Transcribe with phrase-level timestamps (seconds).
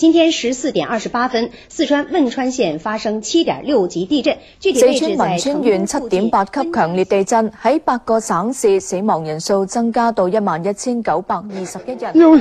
[0.00, 12.16] 今天十四点二十八分，四川汶川县发生七点六级地震，具体位置在成都七点八级强烈地震，喺八个省市死亡人数增加到一万一千九百二十一人。
[12.16, 12.40] 有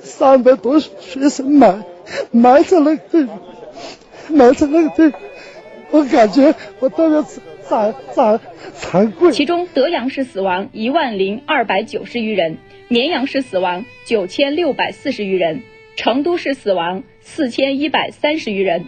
[0.00, 1.84] 三百多学生埋
[2.32, 3.28] 埋在那个
[4.26, 5.16] 埋在那个地，
[5.92, 7.18] 我感觉我特别
[7.64, 8.40] 惭惭
[8.76, 9.30] 惭愧。
[9.30, 12.58] 其中德阳市死亡一万零二百九十余人，
[12.88, 15.62] 绵阳市死亡九千六百四十余人。
[15.94, 18.86] 成都市死亡四千一百三十余人，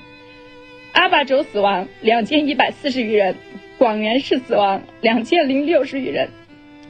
[0.92, 3.36] 阿坝州死亡两千一百四十余人，
[3.78, 6.28] 广元市死亡两千零六十余人，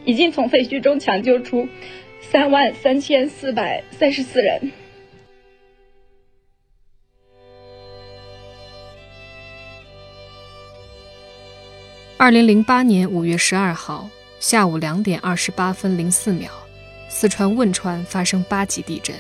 [0.05, 1.69] 已经从废墟中抢救出
[2.20, 4.72] 三万三千四百三十四人。
[12.16, 14.08] 二零零八年五月十二号
[14.38, 16.50] 下午两点二十八分零四秒，
[17.10, 19.14] 四川汶川发生八级地震。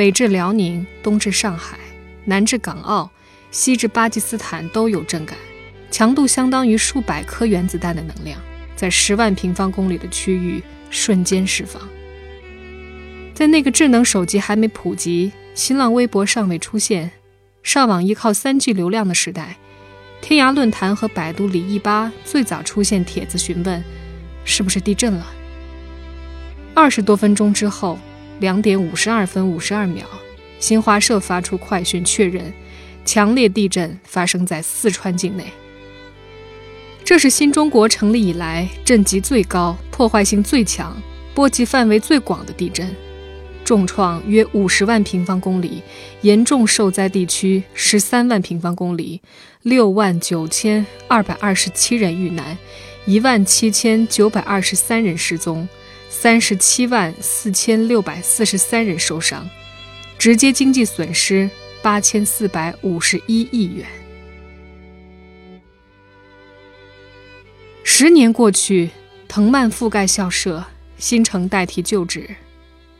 [0.00, 1.78] 北至辽宁，东至上海，
[2.24, 3.10] 南至港澳，
[3.50, 5.36] 西至巴基斯坦都有震感，
[5.90, 8.40] 强度相当于数百颗原子弹的能量，
[8.74, 11.82] 在十万平方公里的区域瞬间释放。
[13.34, 17.10] 在那个智能手机还没普及、新浪微博尚未出现、
[17.62, 19.58] 上网依靠三 G 流量的时代，
[20.22, 23.84] 天涯论坛和百度李毅吧最早出现帖子询问
[24.46, 25.26] ：“是不是地震了？”
[26.72, 27.98] 二十多分钟之后。
[28.40, 30.06] 两点五十二分五十二秒，
[30.58, 32.52] 新华社发出快讯确认：
[33.04, 35.44] 强烈地震发生在四川境内。
[37.04, 40.96] 这是新中国成立以来震级最高、破坏性最强、
[41.34, 42.88] 波及范围最广的地震，
[43.62, 45.82] 重创约五十万平方公里，
[46.22, 49.20] 严重受灾地区十三万平方公里，
[49.62, 52.56] 六万九千二百二十七人遇难，
[53.04, 55.68] 一万七千九百二十三人失踪。
[56.12, 59.48] 三十七万四千六百四十三人受伤，
[60.18, 61.48] 直接经济损失
[61.80, 63.86] 八千四百五十一亿元。
[67.84, 68.90] 十年过去，
[69.28, 70.64] 藤蔓覆盖校舍，
[70.98, 72.28] 新城代替旧址，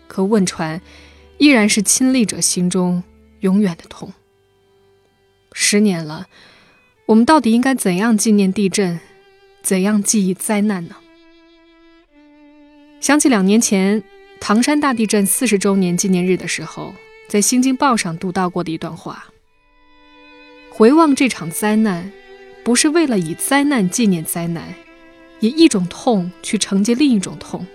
[0.06, 0.80] 可汶川
[1.38, 3.02] 依然是亲历者心中
[3.40, 4.12] 永远的痛。
[5.52, 6.28] 十年了，
[7.06, 9.00] 我们到底应该怎样纪念地震？
[9.62, 10.94] 怎样记忆灾难呢？
[13.00, 14.02] 想起两年前
[14.40, 16.94] 唐山大地震四十周年纪念日的时候，
[17.28, 19.24] 在《新京报》上读到过的一段话：
[20.70, 22.12] 回望这场灾难，
[22.62, 24.74] 不是为了以灾难纪念灾难，
[25.40, 27.66] 以一种痛去承接另一种痛，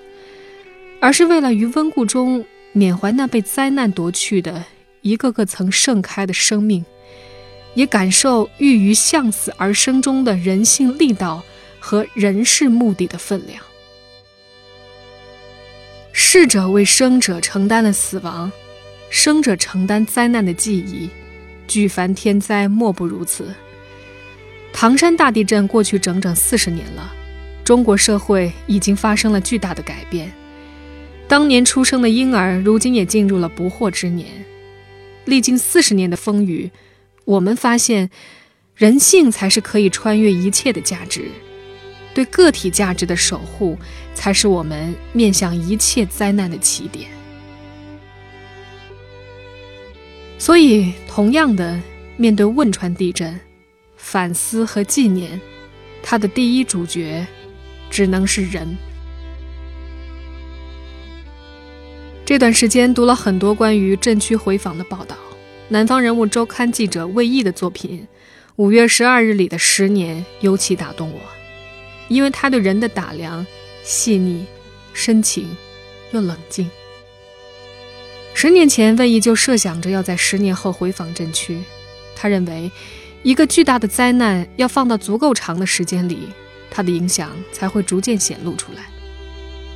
[1.00, 4.64] 而是为了于温故中缅怀那被灾难夺去的
[5.02, 6.85] 一个个曾盛开的生命，
[7.74, 11.44] 也感受欲于向死而生中的人性力道
[11.80, 13.64] 和人事目的的分量。
[16.18, 18.50] 逝者为生者承担了死亡，
[19.09, 21.09] 生者承担灾难的记忆，
[21.68, 23.53] 举凡天灾莫不如此。
[24.72, 27.14] 唐山大地震过去整整四十年了，
[27.66, 30.31] 中国社会已经发生了巨大的改变。
[31.28, 34.30] 当年出生的婴儿，如今也进入了不惑之年。
[35.26, 36.72] 历经四十年的风雨，
[37.26, 38.09] 我们发现，
[38.74, 41.26] 人性才是可以穿越一切的价值。
[42.16, 43.78] 对个体价值的守护，
[44.14, 47.09] 才是我们面向一切灾难的起点。
[50.40, 51.80] 所以，同样的，
[52.16, 53.38] 面对汶川地震，
[53.98, 55.40] 反思和纪念，
[56.02, 57.28] 它的第一主角，
[57.90, 58.78] 只能是人。
[62.26, 65.16] 这段时间读了很多关于震区回访的报道，
[65.68, 68.00] 《南方人物周刊》记者魏毅的作品
[68.56, 71.20] 《五月十二日里的十年》尤其打动我。
[72.07, 73.45] 因为他对人的打量
[73.83, 74.45] 细腻、
[74.93, 75.55] 深情
[76.11, 76.69] 又冷静。
[78.33, 81.57] 十年前，魏毅就设想着要在十年后回访震区。
[82.16, 82.69] 他认为，
[83.23, 86.27] 一个巨大的灾难要放到足够长的时间里，
[86.69, 88.83] 它的影响才会逐渐显露出来。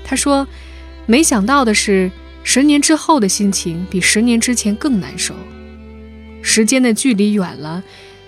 [0.04, 0.46] 他说
[1.08, 2.12] ：“没想到的是，
[2.44, 5.34] 十年之后的心情比十年之前更难受。
[6.42, 7.84] 时间的距离远了，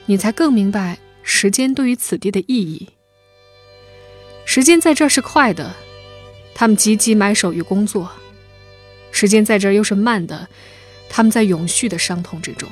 [0.06, 2.88] 你才更明白时间对于此地的意义。”
[4.54, 5.74] 时间在这儿是快的，
[6.54, 8.06] 他们急急埋首于工作；
[9.10, 10.50] 时间在这儿又是慢的，
[11.08, 12.70] 他们在永续的伤痛之中。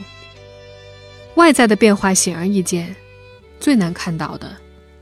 [1.35, 2.93] 外在的变化显而易见，
[3.61, 4.57] 最难看到的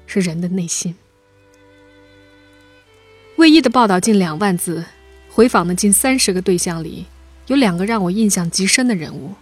[0.06, 0.94] 是人的内心。
[3.38, 4.85] 卫一的报道近两万字，
[5.31, 7.07] 回访的近三十个对象里，
[7.47, 9.33] 有两个让我印象极深的人物。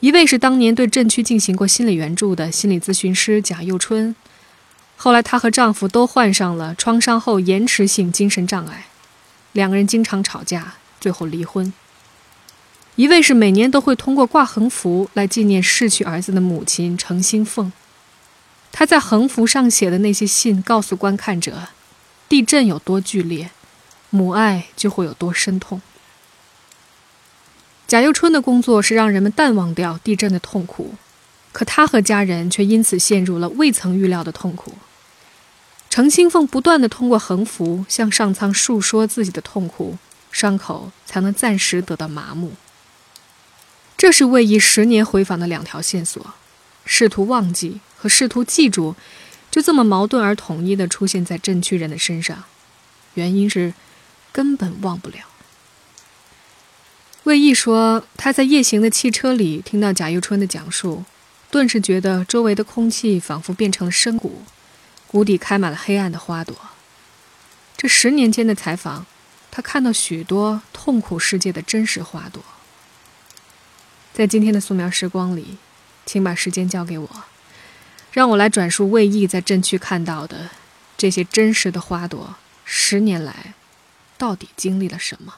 [0.00, 4.14] 一位是当年对镇区进行过心理援助的心理咨询师贾幼春。
[5.00, 8.86] 后来，她和丈夫都患上了创伤后延迟性精神障碍，
[9.52, 11.72] 两个人经常吵架，最后离婚。
[12.96, 17.72] 一位是每年都会通过挂横幅来纪念逝去儿子的母亲程新凤。
[18.72, 21.68] 她在横幅上写的那些信，告诉观看者，
[22.28, 23.50] 地震有多剧烈，
[24.10, 25.80] 母爱就会有多深痛。
[27.86, 30.94] 贾又春的工作是让人们淡忘掉地震的痛苦，
[31.52, 34.74] 可他和家人却因此陷入了未曾预料的痛苦。
[35.98, 39.98] 程新凤不断地通过横幅向上苍述说自己的痛苦，
[40.30, 42.52] 伤口才能暂时得到麻木。
[43.96, 46.34] 这是魏毅十年回访的两条线索：
[46.84, 48.94] 试图忘记和试图记住，
[49.50, 52.44] 就这么矛盾而统一地出现在镇区人的身上。
[53.14, 53.74] 原因是
[54.30, 55.16] 根本忘不了。
[57.24, 61.04] 魏毅说，他在夜行的汽车里听到贾幼春的讲述，
[61.50, 64.42] 顿时觉得周围的空气仿佛变成了深谷，
[65.08, 66.54] 谷底开满了黑暗的花朵。
[67.76, 69.06] 这十年间的采访，
[69.50, 72.42] 他看到许多痛苦世界的真实花朵。
[74.12, 75.56] 在今天的素描时光里，
[76.04, 77.24] 请把时间交给我，
[78.12, 80.50] 让我来转述魏毅在镇区看到的
[80.96, 82.36] 这些真实的花朵。
[82.64, 83.54] 十年来，
[84.18, 85.36] 到底经历了什么？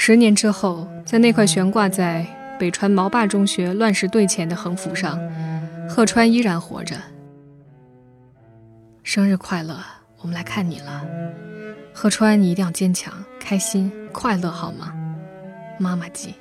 [0.00, 2.24] 十年之后，在那块悬挂在
[2.56, 5.18] 北川毛坝中学乱石队前的横幅上，
[5.88, 6.94] 贺川依然活着。
[9.02, 9.76] 生日快乐！
[10.20, 11.04] 我们来看你了，
[11.92, 14.94] 贺川，你一定要坚强、开心、快乐，好吗？
[15.80, 16.32] 妈妈记。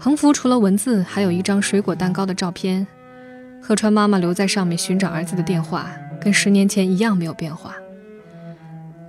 [0.00, 2.84] 横幅除了文字，还有一张水果蛋糕的照片。
[3.62, 5.86] 贺川妈妈留在上面寻找儿子的电话，
[6.20, 7.76] 跟十年前一样没有变化。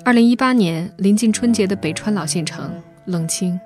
[0.06, 2.70] 二零一八年临近春节的北川老县城
[3.06, 3.58] 冷清，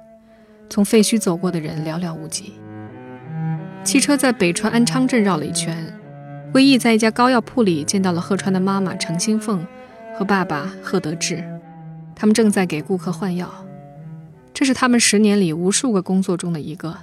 [0.69, 2.53] 从废墟走过的人寥寥无几。
[3.83, 5.75] 汽车在北川安昌镇绕了一圈。
[6.53, 9.65] 魏毅在一家膏药铺里见到了贺川的妈妈程新凤
[10.15, 11.43] 和爸爸贺德志，
[12.15, 13.51] 他们正在给顾客换药。
[14.53, 16.95] 这是他们十年里无数个工作中的一个。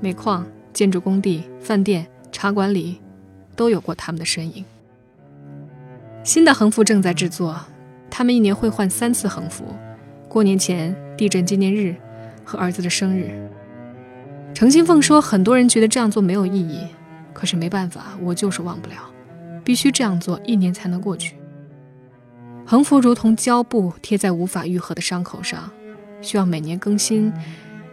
[0.00, 3.00] 煤矿、建筑工地、饭店、茶馆里，
[3.56, 4.62] 都有过他们的身影。
[6.22, 7.58] 新的横幅正在制作，
[8.10, 9.64] 他们一年会换三次横幅：
[10.28, 11.94] 过年前、地震纪念日
[12.44, 13.30] 和儿子的生日。
[14.52, 16.86] 程新凤说：“很多人觉得这样做没有意义。”
[17.32, 18.96] 可是没办法，我就是忘不了，
[19.64, 21.36] 必须这样做，一年才能过去。
[22.66, 25.70] 横幅如同胶布贴在无法愈合的伤口上，
[26.20, 27.32] 需要每年更新，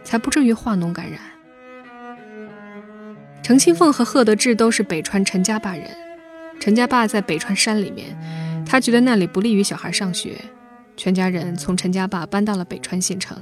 [0.02, 1.20] 才不至于化脓感染。
[3.42, 5.84] 程新凤和贺德志都是北川陈家坝人，
[6.60, 8.14] 陈家坝在北川山里面，
[8.70, 10.36] 他觉得那里不利于小孩上学，
[10.94, 13.34] 全家人从陈家坝搬到了北川县城。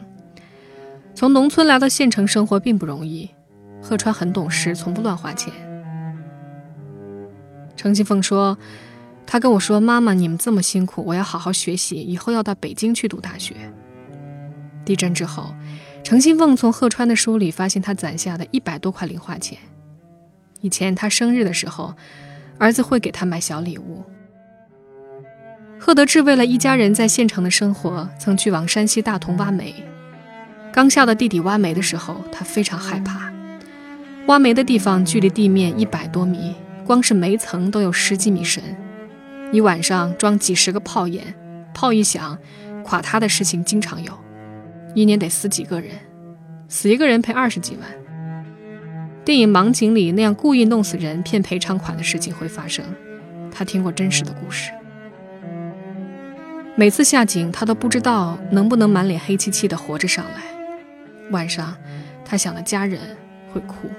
[1.16, 3.28] 从农村来到县城生活并不容易，
[3.82, 5.52] 贺川很懂事，从不乱花钱。
[7.74, 8.56] 程新凤说
[9.26, 13.56] ：“他跟我说，妈妈，你们这么辛苦，我要好好学习，以后要到北京去读大学。”
[14.86, 15.52] 地震之后，
[16.04, 19.58] 程新凤从贺川的书里发现他攒下的一百多块零花钱。
[20.60, 21.94] 以前他生日的时候，
[22.58, 24.04] 儿子会给他买小礼物。
[25.78, 29.74] 贺德志为了一家人在县城的生活，曾去往山西大同挖煤。
[30.72, 33.32] 刚下到地底挖煤的时候，他非常害怕。
[34.26, 36.54] 挖煤的地方距离地面一百多米。
[36.84, 38.62] 光是煤层都有十几米深，
[39.50, 41.34] 一晚上装几十个炮眼，
[41.74, 42.38] 炮一响，
[42.84, 44.12] 垮塌的事情经常有，
[44.94, 45.90] 一年得死几个人，
[46.68, 47.88] 死一个人赔二十几万。
[49.24, 52.84] 电影《盲井》里那样故意弄死人骗赔偿款的事情会发生，
[53.50, 54.70] 他听过真实的故事。
[56.78, 60.42] 每次下井，他都不知道能不能满脸黑漆漆的活着上来。
[61.30, 61.74] 晚上，
[62.22, 63.00] 他想的家人
[63.50, 63.90] 会哭。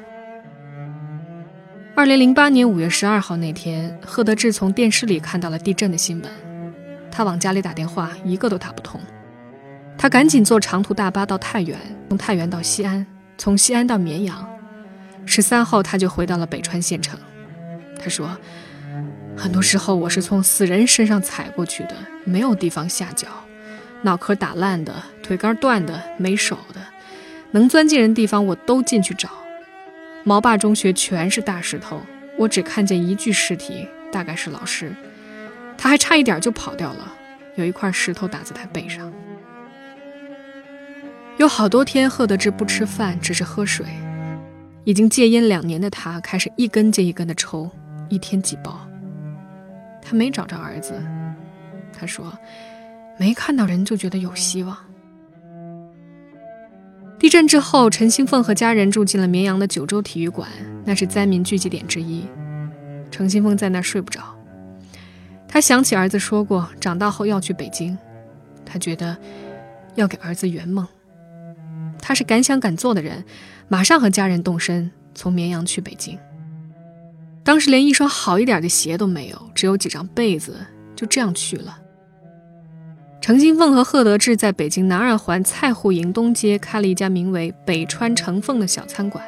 [1.95, 6.31] 二零零八年五月十二号那天，贺德志从电视里看到了地震的新闻，
[7.11, 9.01] 他往家里打电话，一个都打不通。
[9.97, 11.75] 他赶紧坐长途大巴到太原，
[12.09, 13.03] 从太原到西安，
[13.39, 14.47] 从西安到绵阳。
[15.25, 17.17] 十三号他就回到了北川县城。
[17.99, 18.37] 他说
[19.37, 23.27] ：“很多时候我是从死人身上踩过去的，没有地方下脚，
[24.01, 24.91] 脑壳打烂的，
[25.21, 26.81] 腿杆断的，没手的，
[27.51, 29.29] 能钻进人地方我都进去找。”
[30.25, 32.01] 毛坝中学全是大石头，
[32.35, 34.91] 我只看见一具尸体，大概是老师，
[35.77, 37.13] 他还差一点就跑掉了，
[37.55, 39.13] 有一块石头打在他背上。
[41.37, 43.85] 有好多天，贺德志不吃饭，只是喝水。
[44.83, 47.69] 已经戒烟两年的他，开始一根接一根的抽，
[48.09, 48.86] 一天几包。
[50.09, 50.93] 他没找着儿子，
[51.91, 52.31] 他说，
[53.17, 54.77] 没看到人就觉得有希望。
[57.19, 60.47] 地震之后，陈新凤和家人住进了绵阳的九州体育馆，
[60.85, 62.25] 那是灾民聚集点之一。
[63.11, 64.21] 程新凤在那儿睡不着。
[65.45, 67.97] 他想起儿子说过，长大后要去北京，
[68.65, 69.17] 他觉得
[69.95, 70.87] 要给儿子圆梦。
[72.01, 73.25] 他是敢想敢做的人，
[73.67, 76.17] 马上和家人动身，从绵阳去北京。
[77.47, 80.57] 当时连一双好一点的鞋都没有，只有几张被子，
[80.97, 81.79] 就这样去了。
[83.21, 89.23] 程金凤和贺德志在北京南二环菜户营东街开了一家名为“北川成凤”的小餐馆。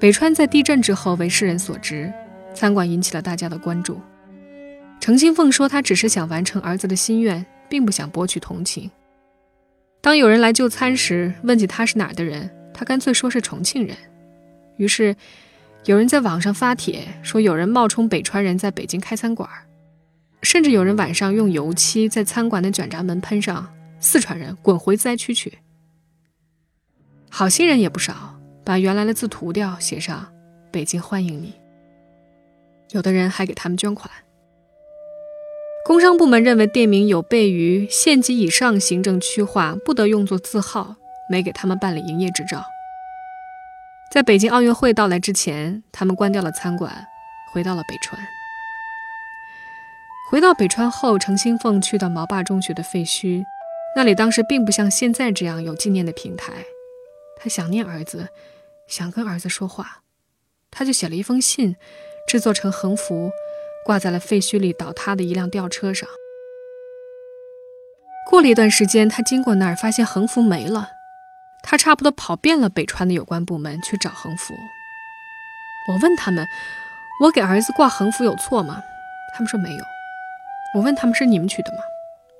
[0.00, 2.10] 北川在地震之后为世人所知，
[2.54, 4.00] 餐馆引起了大家的关注。
[4.98, 8.90] 程金凤说：“他只是想完成儿子的心愿，并不想博取同情。”
[10.00, 13.94] 当有人来就餐时，问起他是哪儿的人，他干脆说是重庆人。
[14.78, 15.14] 于是，
[15.84, 19.48] 有人在网上发帖说有人冒充北川人在北京开餐馆。
[20.42, 23.66] 甚至有人晚上用油漆在餐馆的卷闸门喷上
[23.98, 25.58] “四川人滚回灾区去”。
[27.30, 30.30] 好心人也不少，把原来的字涂掉，写上
[30.70, 31.54] “北京欢迎你”。
[32.92, 34.10] 有的人还给他们捐款。
[35.86, 40.96] 工商部门认为店名有悖于县级以上行政区划，不得用作字号，
[41.30, 42.62] 没给他们办理营业执照。
[44.10, 47.06] 在北京奥运会到来之前，他们关掉了餐馆，
[47.52, 48.20] 回到了北川。
[50.30, 53.44] 回到北川后，程新凤去到毛坝中学的废墟，
[53.96, 56.52] 那里当时并不像现在这样有纪念的平台。
[57.36, 58.28] 他想念儿子，
[58.88, 60.02] 想跟儿子说话，
[60.70, 61.76] 他就写了一封信，
[62.28, 63.30] 制作成横幅，
[63.84, 66.08] 挂在了废墟里倒塌的一辆吊车上。
[68.30, 70.88] 过了一段时间，他经过那儿，发现横幅没了。
[71.66, 74.54] 他差不多跑遍了北川的有关部门去找横幅。
[75.88, 76.46] 我问他们
[77.20, 78.82] ：“我给儿子挂横幅有错吗？”
[79.34, 79.84] 他们说没有。
[80.76, 81.78] 我问他们是你们取的吗？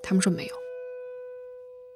[0.02, 0.54] 他们说没有。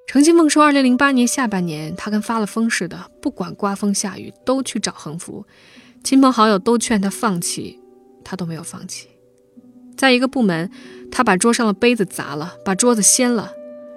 [0.07, 5.47] 程新凤说，二零零八年下半年，他跟发了疯似的，不管刮风下雨都去找横幅，
[6.03, 7.79] 亲朋好友都劝他放弃，
[8.25, 9.09] 他都没有放弃。
[9.97, 10.71] 在一个部门，
[11.13, 13.53] 他把桌上的杯子砸了，把桌子掀了，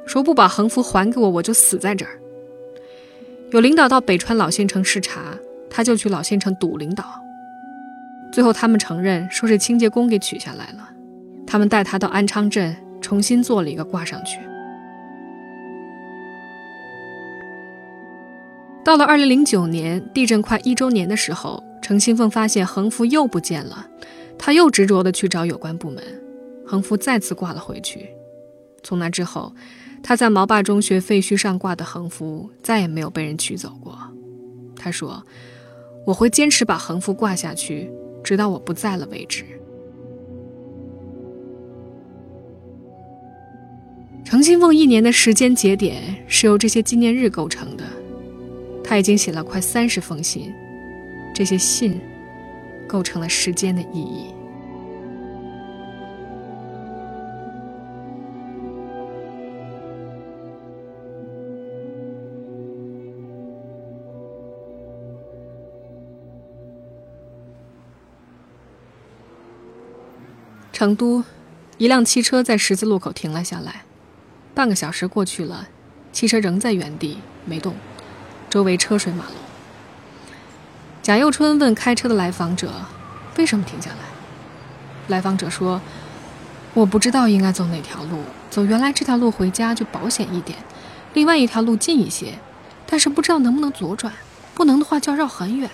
[0.05, 2.20] 说不把横幅还给我，我就死在这儿。
[3.51, 5.37] 有领导到北川老县城视察，
[5.69, 7.03] 他就去老县城堵领导。
[8.31, 10.89] 最后他们承认，说是清洁工给取下来了。
[11.45, 14.39] 他们带他到安昌镇重新做了一个挂上去。
[18.85, 23.85] 到了二零零九年地震快一周年的时候，程新凤发现横幅又不见了，
[24.37, 26.01] 他又执着地去找有关部门，
[26.65, 28.09] 横幅再次挂了回去。
[28.81, 29.53] 从那之后，
[30.03, 33.97] 他在毛坝中学废墟上挂的横幅再也没有被人取走过。
[34.75, 35.23] 他说
[36.05, 37.89] ：“我会坚持把横幅挂下去，
[38.23, 39.45] 直到我不在了为止。”
[44.25, 47.83] 程新凤一年的时间节点是由这些纪念日构成的，
[48.83, 50.51] 他已经写了快三十封信，
[51.33, 51.99] 这些信
[52.87, 54.33] 构成了时间的意义。
[70.81, 71.23] 成都，
[71.77, 73.83] 一辆汽车在十字路口停了下来。
[74.55, 75.67] 半个小时过去了，
[76.11, 77.75] 汽车仍在原地没动，
[78.49, 79.35] 周围车水马龙。
[81.03, 82.73] 贾又春问开车的来访者
[83.37, 83.97] ：“为什么停下来？”
[85.07, 85.79] 来访者说
[86.73, 90.57] ：“我不知道应该走哪条路，走原来这条路回家就保险一点，
[91.13, 92.39] 另外一条路近一些，
[92.87, 94.11] 但是不知道能不能左转，
[94.55, 95.69] 不能的话就要绕很远。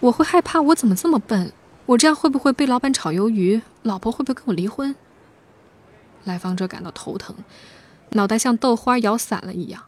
[0.00, 1.52] 我会害怕，我怎么这么笨？
[1.90, 3.60] 我这样会不会被老板炒鱿鱼？
[3.82, 4.94] 老婆会不会跟我离婚？”
[6.22, 7.34] 来访者感到头疼，
[8.10, 9.82] 脑袋像豆花摇散了一样。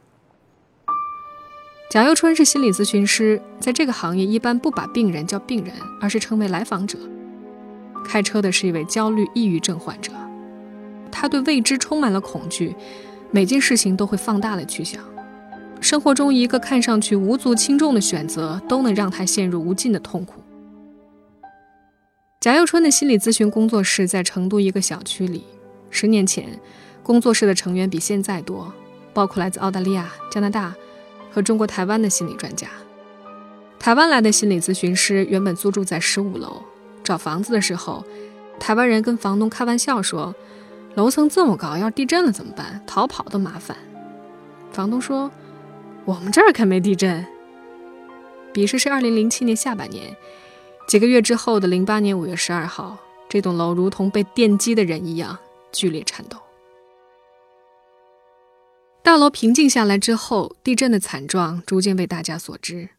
[1.92, 6.99] 贾又春是心理咨询师，在这个行业一般不把病人叫病人，而是称为来访者。
[8.04, 10.11] 开车的是一位焦虑抑郁症患者，
[11.12, 12.75] 他对未知充满了恐惧，
[13.30, 15.00] 每件事情都会放大了去想。
[15.80, 20.41] 生活中一个看上去无足轻重的选择，都能让他陷入无尽的痛苦。
[22.42, 25.44] 贾又春的心理咨询工作室在成都一个小区里。
[25.90, 26.61] 十年前，
[27.00, 28.72] 工作室的成员比现在多，
[29.14, 30.75] 包括来自澳大利亚、加拿大
[31.30, 32.66] 和中国台湾的心理专家。
[33.78, 36.61] 台湾来的心理咨询师原本租住在十五楼，
[37.04, 38.04] 找房子的时候，
[38.58, 40.34] 台湾人跟房东开玩笑说
[40.96, 42.82] ：“楼层这么高，要地震了怎么办？
[42.84, 43.76] 逃跑都麻烦。”
[44.72, 45.30] 房东说
[46.04, 47.25] ：“我们这儿可没地震。”
[48.52, 50.16] 彼时是二零零七年下半年，
[50.86, 52.98] 几个月之后的零八年五月十二号，
[53.28, 55.38] 这栋楼如同被电击的人一样。
[55.72, 56.36] 剧烈颤抖。
[59.02, 62.90] 大楼平静下来之后，地震的惨状逐渐被大家所知。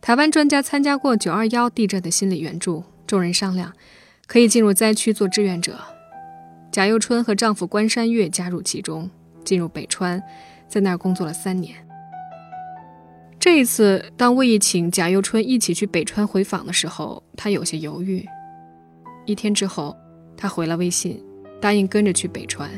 [0.00, 3.72] 台湾专家参加过九二幺地震的心理援助，众人商量，
[4.28, 5.78] 可以进入灾区做志愿者。
[6.70, 9.10] 贾又春和丈夫关山月加入其中，
[9.44, 10.22] 进入北川，
[10.68, 11.83] 在那儿工作了三年。
[13.44, 18.24] 这一次，当魏毅请贾幼春一起去北川回访的时候，他有些犹豫。
[19.26, 19.94] 一天之后，
[20.34, 21.22] 他回了微信，
[21.60, 22.70] 答应跟着去北川。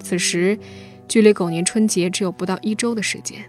[0.00, 0.56] 此时，
[1.08, 3.44] 距离狗年春节只有不到一周的时间。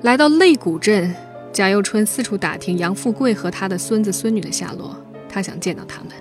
[0.00, 1.14] 来到擂鼓镇，
[1.52, 4.96] 贾幼春四处打听杨富贵和他的孙子孙女的下落，
[5.28, 6.12] 他想见到他们。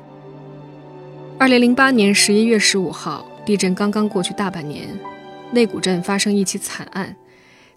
[1.40, 4.90] 二零零八年十一月十五号，地震刚刚过去大半年，
[5.54, 7.16] 擂鼓镇发生一起惨案，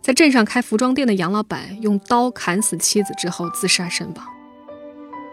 [0.08, 4.26] 在镇上开服装店的杨老板用刀砍死妻子之后自杀身亡。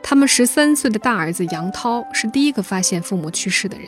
[0.03, 3.87] 他们十三岁的大儿子杨涛是第一个发现父母去世的人。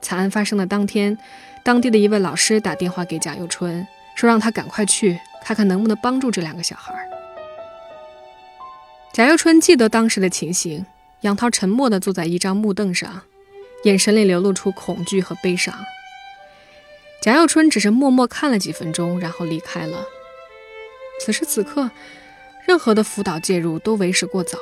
[0.00, 1.18] 惨案发生的当天，
[1.64, 3.84] 当地的一位老师打电话给贾幼春，
[4.14, 6.94] 说让他赶快去看看能不能帮助这两个小孩。
[9.12, 10.86] 贾幼春记得当时的情形。
[11.22, 13.22] 杨涛沉默地坐在一张木凳上，
[13.82, 15.74] 眼神里流露出恐惧和悲伤。
[17.22, 20.04] 贾幼春只是默默看了几分钟，然后离开了。
[21.20, 21.88] 此时此刻，
[22.66, 24.58] 任何的辅导介入都为时过早，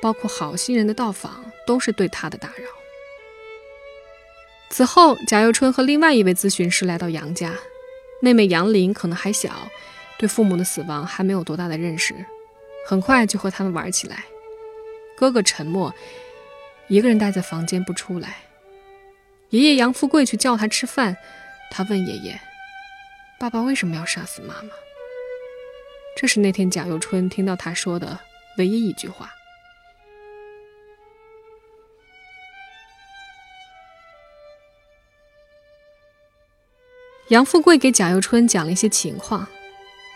[0.00, 2.68] 包括好心人的到访都是对他的打扰。
[4.70, 7.52] 此后，贾幼春和另外一位咨询师来到杨家，
[8.20, 9.68] 妹妹杨林可能还小，
[10.20, 12.14] 对父母的死亡还没有多大的认识，
[12.86, 14.26] 很快就和他们玩起来。
[15.16, 15.92] 哥哥沉默，
[16.86, 18.44] 一个人待在房间不出来。
[19.52, 21.14] 爷爷杨富贵去叫他吃饭，
[21.70, 22.40] 他问爷爷
[23.38, 24.70] ：“爸爸为什么要杀死妈妈？”
[26.16, 28.18] 这是那天贾幼春听到他说的
[28.56, 29.30] 唯一一句话。
[37.28, 39.46] 杨富贵给贾幼春讲了一些情况：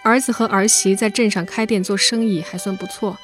[0.03, 3.19] 儿子和儿媳在镇上开店做生意，还算不错。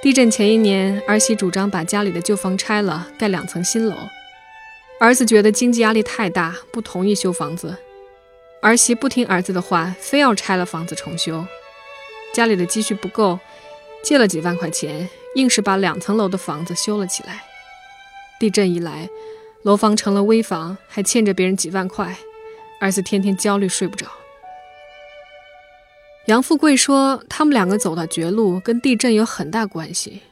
[0.00, 3.96] 地震前一年，儿媳主张把家里的旧房拆了，盖两层新楼。
[5.02, 7.76] 儿子觉得经济压力太大，不同意修房子。
[8.60, 11.44] 儿媳不听儿子的话，非要拆了房子重修。
[12.32, 13.40] 家里的积蓄不够，
[14.04, 17.42] 借了几万块钱，硬是把两层楼的房子修了起来。
[18.38, 19.08] 地震一来，
[19.64, 22.16] 楼房成了危房，还欠着别人几万块，
[22.80, 24.06] 儿子天天焦虑睡不着。
[26.26, 30.22] 杨富贵说：“他们两个走到绝路，跟地震有很大关系。”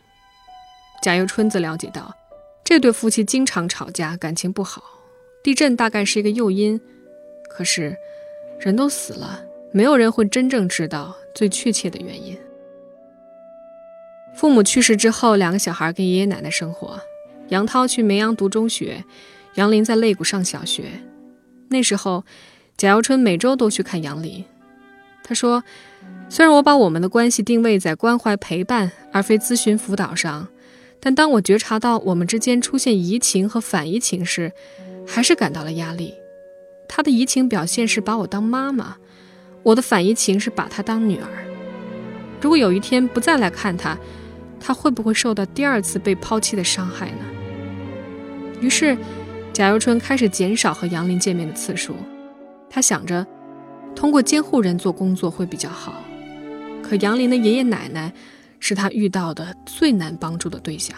[1.03, 2.14] 贾又春则了解到，
[2.71, 4.81] 这对夫妻经常吵架，感情不好。
[5.43, 6.81] 地震大概是一个诱因，
[7.49, 7.97] 可是
[8.61, 12.39] 人都死了，没有人会真正知道最确切的原因。
[14.37, 17.01] 父母去世之后，两个小孩跟爷爷奶奶生活。
[17.49, 19.05] 杨涛去梅阳读中学，
[19.57, 20.93] 杨林在肋骨上小学。
[21.71, 22.25] 那时候，
[22.77, 24.45] 贾耀春每周都去看杨林。
[25.25, 25.65] 他说
[26.31, 30.47] ：“虽然我把我们的关系定位在关怀陪伴而非咨询辅导上，
[31.01, 34.53] 但当我觉察到我们之间出现移情和反移情时，
[35.07, 36.15] 还是感到了压力。
[36.87, 38.97] 他的移情表现是把我当妈妈，
[39.63, 41.29] 我的反移情是把他当女儿。
[42.41, 43.99] 如果有一天不再来看他，
[44.61, 47.25] 他会不会受到第二次被抛弃的伤害呢？”
[48.61, 48.97] 于是，
[49.53, 51.97] 贾幼春开始减少和杨林见面的次数。
[52.69, 53.27] 他想着。
[53.97, 56.05] 通过监护人做工作会比较好，
[56.81, 58.11] 可杨林的爷爷奶奶
[58.61, 60.96] 是他遇到的最难帮助的对象。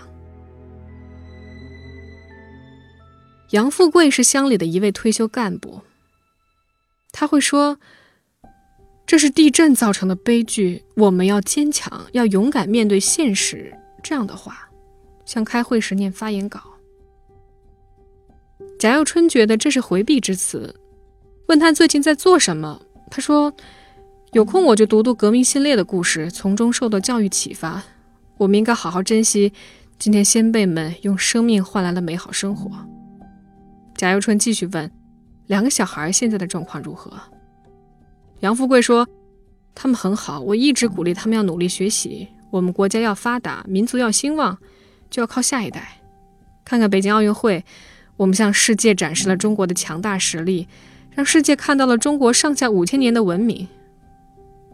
[3.51, 5.81] 杨富贵是乡里的一位退休干部，
[7.13, 7.79] 他会说
[9.07, 13.73] ：“这是地震造成的悲剧，我们要坚强，要勇敢面对现实。”
[14.03, 14.69] 这样的话，
[15.25, 16.61] 像开会时念发言稿。
[18.79, 20.75] 贾又春觉得这是回避之词。
[21.47, 23.53] 问他最近在做什么，他说
[24.33, 27.83] ：“有空我就读读革命先烈的故事，从中受到教育启发。
[28.39, 29.53] 我们应该好好珍惜
[29.99, 32.71] 今天先辈们用生命换来的美好生活。”
[33.95, 34.91] 贾幼春继续问
[35.49, 37.13] ：“两个小孩现在的状况如何？”
[38.41, 39.07] 杨富贵说
[39.77, 42.27] ：“他们很好，我一直鼓励他们要努力学习。
[42.51, 44.57] 我们国家要发达，民族要兴旺，
[45.11, 46.01] 就要靠下一代。
[46.65, 47.63] 看看北京奥运会，
[48.17, 50.69] 我们向世界展示了中国的强大实力。”
[51.15, 53.69] 让世界看到了中国上下五千年的文明。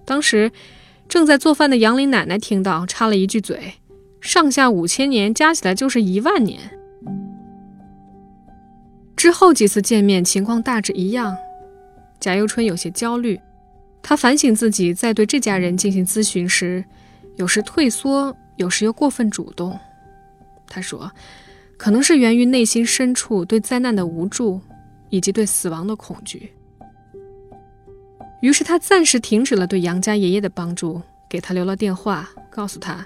[0.09, 0.51] 当时
[1.07, 3.75] 正在做饭的杨林奶奶听到，插了一句嘴
[4.23, 6.59] ：“上下五千年加起来就是一万年。”
[9.14, 11.37] 之后几次见面，情况大致一样。
[12.18, 13.38] 贾幼春有些焦虑，
[14.03, 16.83] 他反省自己在对这家人进行咨询时，
[17.37, 19.79] 有时退缩，有时又过分主动。
[20.66, 21.12] 他说
[21.77, 24.59] ：“可能是源于内心深处对灾难的无助。”
[25.11, 26.53] 以及对死亡的恐惧，
[28.40, 33.05] 于是他暂时停止了对杨家爷爷的帮助，给他留了电话，告诉他，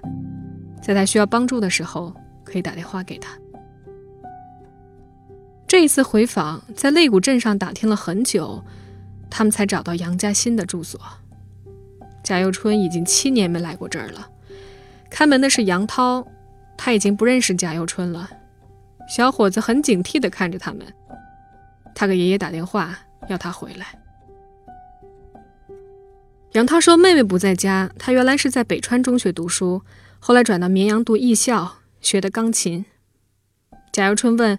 [0.83, 2.14] 在他需要帮助的时候
[2.45, 3.33] 可以打电话给他。
[5.66, 8.62] 这一次回访，在擂鼓镇上打听了很久，
[9.31, 11.01] 他们才找到杨家新的住所。
[12.23, 14.29] 贾幼春已经七年没来过这儿了。
[15.09, 16.27] 看门的是杨涛，
[16.77, 18.29] 他已经不认识贾幼春了。
[19.09, 20.87] 小伙子很警惕地看着他们。
[21.95, 23.87] 他给爷爷打电话，要他回来。
[26.53, 29.83] 杨涛说：“妹妹不在家，她原来是在北川中学读书，
[30.19, 32.85] 后来转到绵阳读艺校，学的钢琴。”
[33.91, 34.59] 贾幼春问：“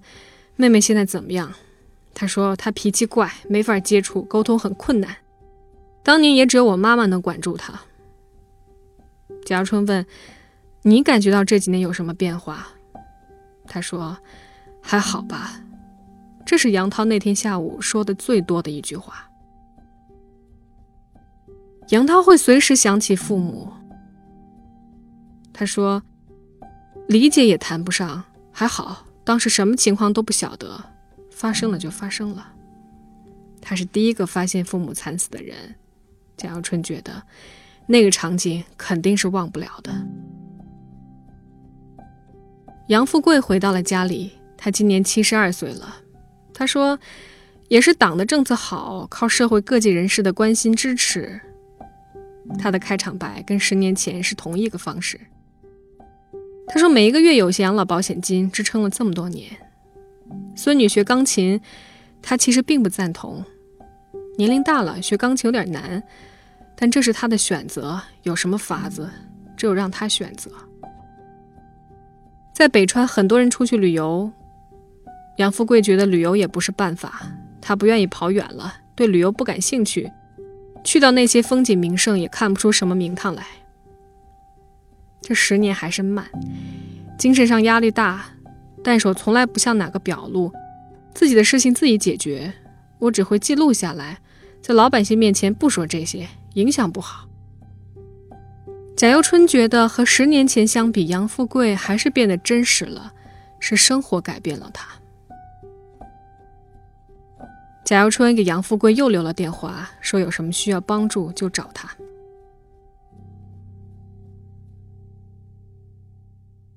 [0.57, 1.53] 妹妹现在怎么样？”
[2.15, 5.17] 他说：“她脾气怪，没法接触，沟通很困难。
[6.01, 7.79] 当年也只有我妈妈能管住她。”
[9.45, 10.03] 贾幼春问
[10.81, 12.69] ：“你感觉到这几年有什么变化？”
[13.67, 14.17] 他说
[14.81, 15.61] ：“还好吧。”
[16.43, 19.29] 这是杨涛那天下午说的最多的一句话。
[21.93, 23.71] 杨涛会随时想起父母。
[25.53, 26.01] 他说
[27.07, 30.83] ：“理解也谈不上，还好当时什么情况都不晓得，
[31.29, 32.51] 发生了就发生了。”
[33.61, 35.55] 他是第一个发现父母惨死的人。
[36.35, 37.21] 贾耀春觉得，
[37.85, 39.93] 那个场景肯定是忘不了的。
[42.87, 45.97] 杨富贵回到了家里，他今年七十二岁了。
[46.55, 46.97] 他说
[47.69, 51.39] ：“也是党的政策好，靠社会各界人士的关心支持。”
[52.59, 55.19] 他的开场白跟十年前是同一个方式。
[56.67, 59.51] 他说：“每一个月有些养老保险金支撑了这么多年。
[60.55, 61.59] 孙女学钢琴，
[62.21, 63.43] 他其实并不赞同。
[64.37, 66.01] 年龄大了，学钢琴有点难，
[66.75, 69.09] 但这是他的选择，有什么法子，
[69.57, 70.49] 只有让他选择。”
[72.53, 74.31] 在北川，很多人出去旅游。
[75.37, 77.27] 杨富贵觉得旅游也不是办法，
[77.59, 80.09] 他不愿意跑远了，对旅游不感兴趣，
[80.83, 83.45] 去到那些风景名胜也看不出什么名堂来。
[85.21, 86.27] 这十年还是慢，
[87.17, 88.25] 精神上压力大，
[88.83, 90.51] 但是我从来不向哪个表露，
[91.13, 92.53] 自己的事情自己解决，
[92.99, 94.19] 我只会记录下来，
[94.61, 97.27] 在老百姓面前不说这些，影响不好。
[98.97, 103.13] 贾幼春觉得和十年前相比，杨富贵还是变得真实了，
[103.59, 104.87] 是生活改变了他。
[107.83, 111.89] 贾幼春给杨富贵又留了电话，说有什么需要帮助就找他。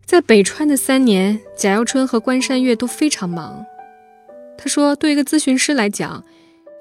[0.04, 3.64] 在北川的三年，贾幼春和关山月都非常忙。
[4.58, 6.24] 他说：“对一个咨询师来讲，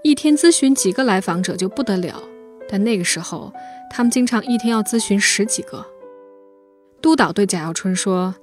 [0.04, 2.22] 一天咨询几个来访者就不得了，
[2.70, 3.54] 但那个时候，
[3.92, 5.86] 他们经常一天要咨询十几个。”
[7.02, 8.34] 督导对贾幼春说：“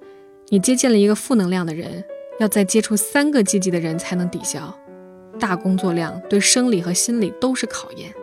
[0.50, 2.04] 你接见了一个负能量的人，
[2.38, 4.76] 要再接触三个积极的人才能抵消。”
[5.42, 8.14] 大工作量对生理和心理都是考验。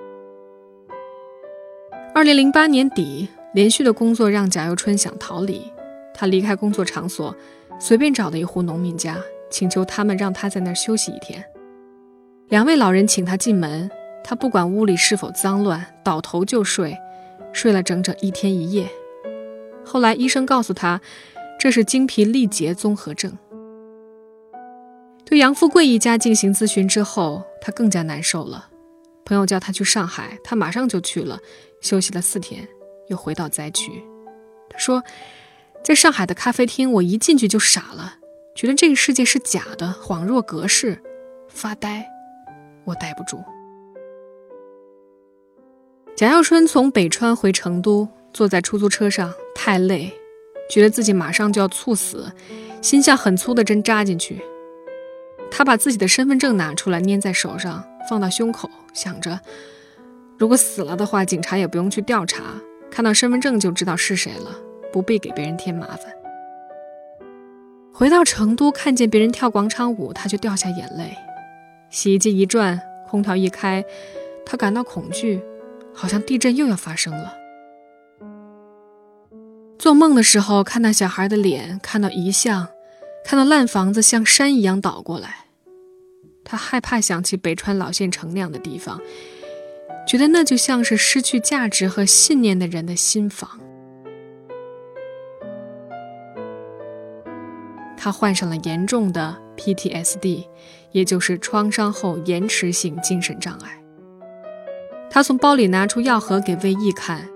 [2.16, 5.70] 二零零八年底，连续的工作让贾又春想逃离，
[6.14, 7.36] 他离开工作场所，
[7.78, 9.18] 随便找了一户农民家，
[9.50, 11.44] 请求他们让他在那儿休息一天。
[12.48, 13.92] 两位老人请他进门，
[14.24, 16.98] 他不管屋里是否脏乱，倒头就睡，
[17.52, 18.88] 睡了整整一天一夜。
[19.84, 21.02] 后来医生告诉他，
[21.60, 23.38] 这是精疲力竭综合症。
[25.30, 28.68] 对杨富贵一家进行咨询之后，他更加难受了。
[29.24, 31.40] 朋友叫他去上海，他马上就去了，
[31.82, 32.68] 休息了四天，
[33.10, 33.92] 又回到灾区。
[34.72, 35.04] 他说，
[35.84, 38.16] 在上海的咖啡厅，我一进去就傻了，
[38.56, 41.00] 觉得这个世界是假的，恍若隔世，
[41.48, 42.08] 发呆，
[42.86, 43.38] 我待不住。
[46.18, 50.12] 贾耀春从北川回成都，坐在出租车上，太累，
[50.72, 52.32] 觉得自己马上就要猝死，
[52.82, 54.42] 心像很粗的针扎进去。
[55.52, 59.40] 他把自己的身份证拿出来，捏在手上，放到胸口，想着，
[60.38, 62.44] 如果死了的话，警察也不用去调查，
[62.90, 64.56] 看到身份证就知道是谁了，
[64.94, 66.14] 不必给别人添麻烦。
[67.94, 71.18] 回到成都，看见别人跳广场舞，他就掉下眼泪。
[71.90, 73.84] 洗衣机一转，空调一开，
[74.46, 75.42] 他感到恐惧，
[75.94, 77.34] 好像地震又要发生了。
[79.78, 82.68] 做梦的时候，看到小孩的脸，看到遗像。
[83.24, 85.46] 看到烂房子像山一样倒过来，
[86.44, 89.00] 他害怕想起北川老县城那样的地方，
[90.08, 93.60] 觉得那就像是失去价值和信念的人的心房。
[97.96, 100.46] 他患上了严重的 PTSD，
[100.92, 103.84] 也就是创伤后延迟性精神障碍。
[105.12, 107.30] 他从包里拿出药盒给魏毅看，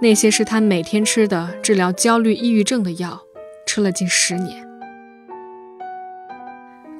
[0.00, 3.20] 那些是他每天吃的治疗焦虑、抑郁症的药，
[3.66, 4.67] 吃了近十年。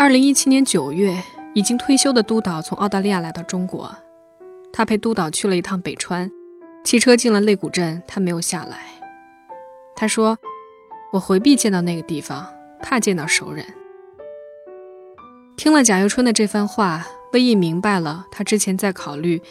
[0.01, 1.21] 二零一七年九月，
[1.55, 3.93] 已经退休的督导从澳大利亚来到中国，
[4.73, 6.31] 他陪督导去了一趟北川，
[6.85, 8.79] 汽车进了肋骨镇，他没有下来。
[9.97, 10.39] 他说
[11.13, 12.47] ：“我回避见到那个地方，
[12.81, 13.67] 怕见到熟人。
[15.57, 19.43] 听了贾又春的这番话，魏毅明白了他之前在考虑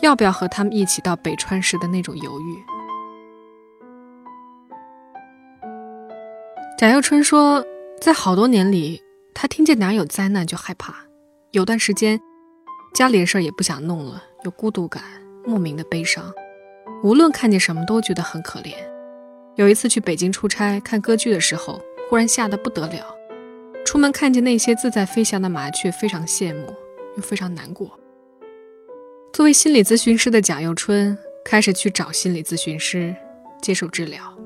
[0.00, 2.56] 要不要和他们一起到北川时的那种犹豫。
[6.78, 7.64] 贾又春说，
[8.00, 9.02] 在好多年里，
[9.40, 10.92] 他听见哪有灾难就害怕，
[11.52, 12.20] 有段时间
[12.92, 15.00] 家里的事儿也不想弄了，有孤独感，
[15.46, 16.34] 莫名的悲伤，
[17.04, 18.74] 无论看见什么都觉得很可怜。
[19.54, 23.14] 有一次去北京出差看歌剧的时候，忽然吓得不得了。
[23.84, 26.74] 出门看见那些自在飞翔的麻雀，非常羡慕，
[27.14, 27.96] 又非常难过。
[29.32, 33.14] 作为心理咨询师的贾又春开始去找心理咨询师
[33.62, 34.36] 接受治疗。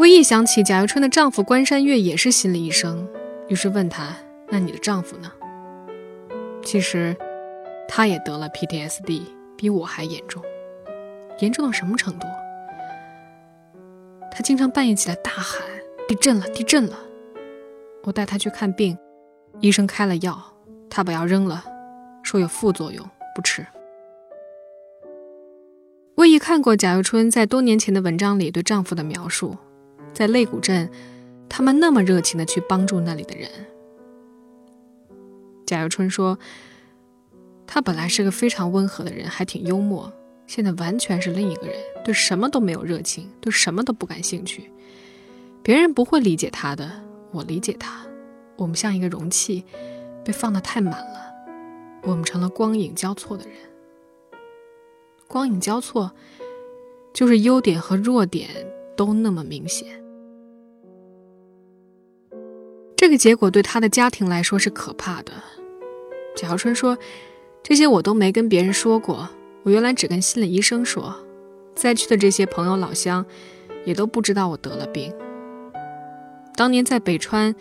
[0.00, 3.06] 魏毅想起贾又春的丈夫关山月也是心理医生，
[3.48, 4.16] 于是问他
[4.48, 5.30] ：“那你的丈夫呢？”
[6.64, 7.14] 其实，
[7.86, 9.24] 他也得了 PTSD，
[9.58, 10.42] 比我还严重。
[11.40, 12.26] 严重到什么程度？
[14.32, 15.60] 他经常半夜起来大喊
[16.08, 16.98] ：“地震了，地震了！”
[18.04, 18.96] 我带他去看病，
[19.60, 20.42] 医生开了药，
[20.88, 21.62] 他把药扔了，
[22.22, 23.66] 说有副作用，不吃。
[26.14, 29.58] 魏毅看过贾又春在多年前的文章里对丈夫的描述，
[30.20, 30.86] 在肋骨镇，
[31.48, 33.48] 他们那么热情的去帮助那里的人。
[35.64, 36.38] 贾幼春说，
[37.66, 40.12] 他本来是个非常温和的人，还挺幽默。
[40.46, 44.70] 现在完全是另一个人，对什么都没有热情，对什么都不感兴趣。
[45.62, 48.04] 别人不会理解他的，我理解他。
[48.56, 49.64] 我们像一个容器，
[50.22, 51.32] 被放得太满了，
[52.02, 53.54] 我们成了光影交错的人。
[55.26, 56.12] 光影交错，
[57.14, 58.50] 就是优点和弱点
[58.94, 59.98] 都那么明显。
[63.00, 65.32] 这个结果对他的家庭来说是可怕的。
[66.36, 66.98] 贾小春说
[67.64, 69.26] ：“这些我都没跟别人说过。”
[69.64, 71.16] 我原来只跟心理医生说，
[71.74, 73.24] 灾区的这些朋友老乡，
[73.86, 75.10] 也都不知道我得了病。
[76.54, 77.54] 当年在北川，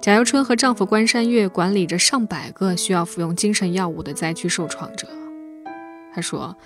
[0.00, 5.06] 贾幼春和丈夫关山月管理着上百个需要服用精神药物的灾区受创者。
[6.14, 6.56] 他说，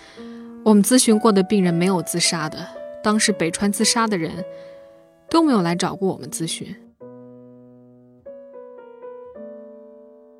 [0.63, 2.65] 我们咨询过的病人没有自杀的，
[3.03, 4.45] 当时北川自杀的人
[5.29, 6.73] 都没有来找过我们咨询。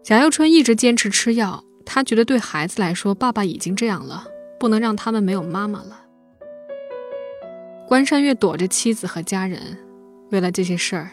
[0.03, 4.25] 贾又春一直坚持吃药，他觉得对孩子来说，爸爸已经这样了。
[4.59, 6.05] 不能让他们没有妈妈了。
[7.89, 9.77] 关山月躲着妻子和家人，
[10.31, 11.11] 为了这些事儿，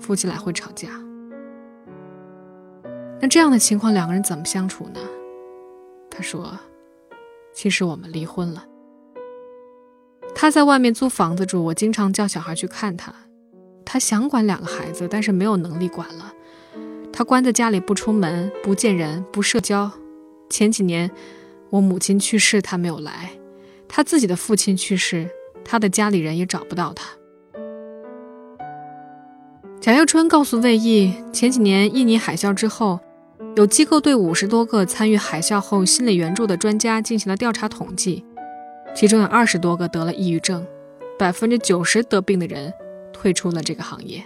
[0.00, 0.88] 夫妻俩会吵架。
[3.20, 5.00] 那这样的情况，两个人怎么相处呢？
[6.10, 6.58] 他说
[7.52, 8.64] ：“其实我们离婚了。
[10.34, 13.14] 他在外面租房子住，我经常叫小孩去看他。
[13.84, 16.32] 他想管两个孩子，但是没有能力管了。
[17.18, 19.90] 他关在家里不出门，不见人，不社交。
[20.48, 21.10] 前几年。”
[21.70, 23.12] 我母亲去世，他没有来；
[23.88, 25.28] 他自己的父亲去世，
[25.64, 27.08] 他的家里人也找不到他。
[29.80, 33.00] 贾又春告诉魏毅，前几年印尼海啸之后，
[33.56, 38.24] 有机构对五十多个参与海啸后心理援助的专家进行了调查统计，
[38.94, 40.64] 其中有二十多个得了抑郁症，
[41.18, 42.72] 百分之九十得病的人
[43.12, 44.22] 退出了这个行业。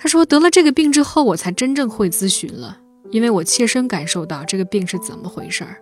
[0.00, 2.78] 他说，得了这个病之后，我才真正会咨询了。
[3.10, 5.76] 因为我切身感受到这个病是怎么回事儿，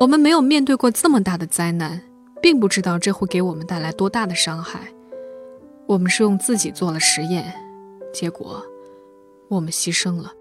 [0.00, 2.02] 我们没有面对过这么大的灾难，
[2.42, 4.80] 并不知道这会给我们带来多大的伤害。
[5.86, 7.54] 我们是用自己做了实验，
[8.12, 8.60] 结果
[9.48, 10.32] 我们牺牲了。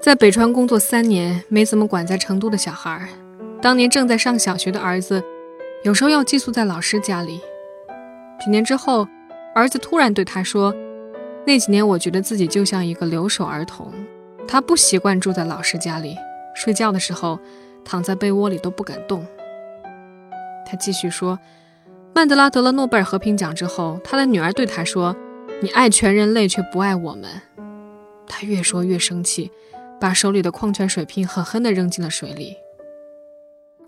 [0.00, 3.08] 在北川工作三年，没怎么管在成都的小孩儿。
[3.60, 5.22] 当年正在上小学的儿子，
[5.84, 7.38] 有时候要寄宿在老师家里。
[8.42, 9.06] 几年之后，
[9.56, 10.74] 儿子突然对他说。
[11.46, 13.90] 那几年，我觉得自己就像一个留守儿童，
[14.46, 16.14] 他不习惯住在老师家里，
[16.54, 17.40] 睡觉的时候
[17.82, 19.26] 躺在被窝里都不敢动。
[20.66, 21.38] 他继续说，
[22.14, 25.16] 曼德拉得了诺贝尔和平奖之后，他的女儿对他说
[25.62, 27.30] ：“你爱全人类，却不爱我们。”
[28.28, 29.50] 他越说越生气，
[29.98, 32.56] 把手里的矿泉水瓶狠狠地扔进了水里。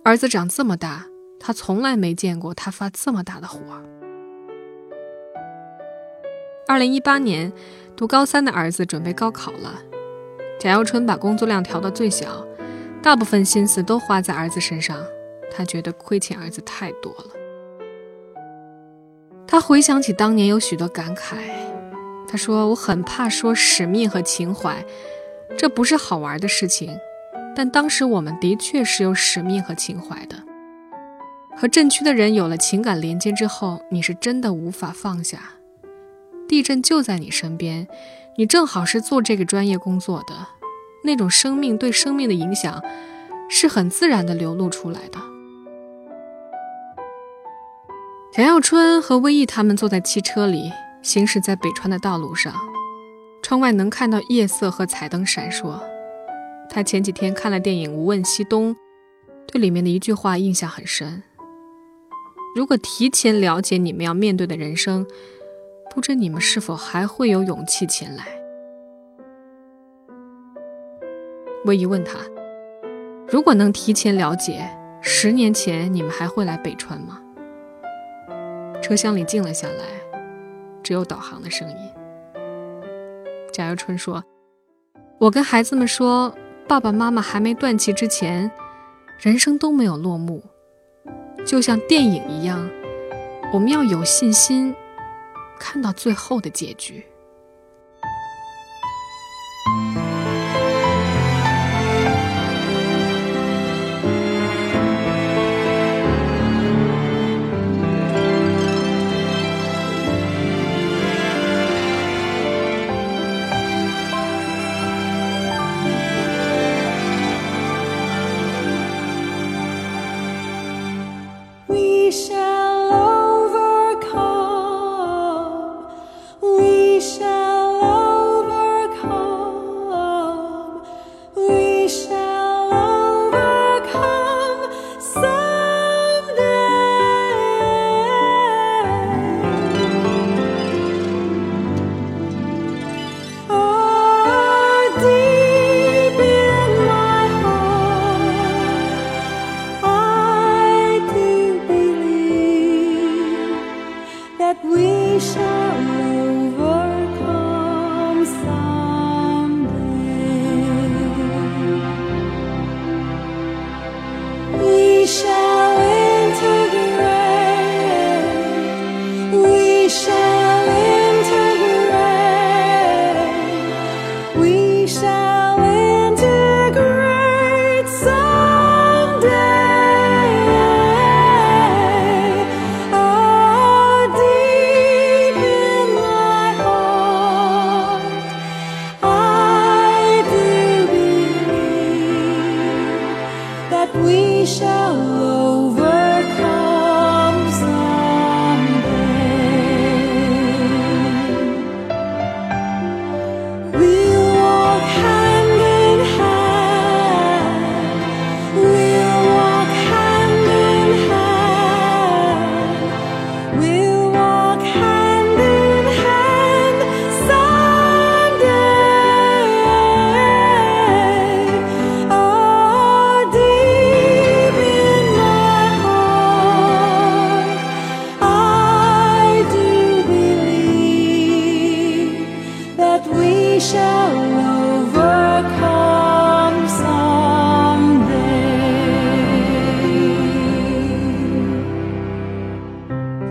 [0.02, 1.04] 儿子长这么大，
[1.38, 3.58] 他从来没见过他发这么大的火。
[6.68, 7.50] 二零一八年，
[7.96, 9.82] 读高三的儿子准备高考了。
[10.60, 12.46] 贾耀春把工作量调到最小，
[13.02, 14.98] 大部分心思都花在儿子身上。
[15.50, 17.30] 他觉得亏欠儿子太多了。
[19.46, 21.38] 他回想起当年，有许多感慨。
[22.28, 24.84] 他说：“我很怕说使命和情怀，
[25.56, 26.94] 这不是好玩的事情。
[27.56, 30.36] 但当时我们的确是有使命和情怀的。
[31.56, 35.52] 和镇区的人有了情感连接之后，你是真的无法放下。”
[36.48, 37.86] 地震就在你身边，
[38.38, 40.34] 你正好是做这个专业工作的，
[41.04, 42.82] 那种生命对生命的影响
[43.50, 45.18] 是很自然的流露出来的。
[48.32, 52.54] 田耀春和魏毅他们坐在汽车里，行驶在北川的道路上，
[53.42, 55.78] 窗外能看到夜色和彩灯闪烁。
[56.70, 58.74] 他前几天看了电影《无问西东》，
[59.46, 61.22] 对里面的一句话印象很深。
[62.56, 65.06] 如果提前了解你们要面对的人生。
[65.98, 68.24] 不知你们是否还会有勇气前来？
[71.64, 72.20] 魏毅问他
[73.26, 77.20] ：“如果能提前了解，十年前你们还会来北川吗？”
[78.80, 79.86] 车厢里静了下来，
[80.84, 81.76] 只有导航的声音。
[83.52, 84.22] 贾又春说
[85.18, 86.32] ：“我跟孩子们说，
[86.68, 88.48] 爸爸妈妈还没断气之前，
[89.18, 90.44] 人生都没有落幕，
[91.44, 92.70] 就像电影一样，
[93.52, 94.72] 我们要有信心。”
[95.58, 97.04] 看到最后的结局。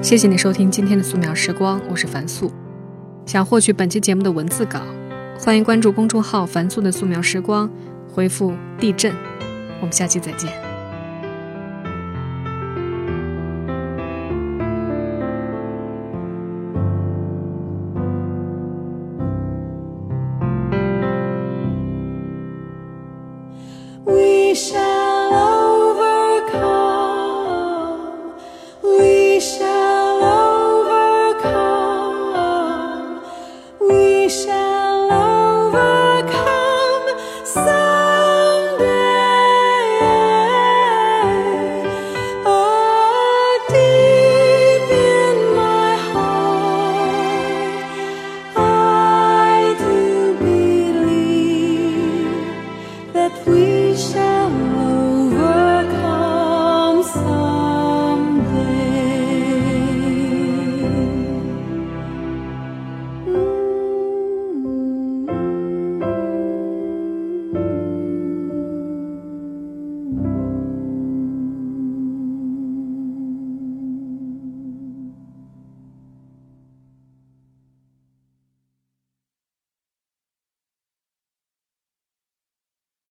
[0.08, 2.50] 谢谢你收听今天的素描时光，我是樊素。
[3.26, 4.80] 想获取本期节目的文字稿，
[5.38, 7.70] 欢迎关注公众号“樊素的素描时光”，
[8.16, 9.14] 回复“地震”。
[9.82, 10.50] 我们下期再见。
[24.06, 24.97] We shall